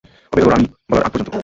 [0.31, 1.31] অপেক্ষা করো আমি বলার আগ পর্যন্ত।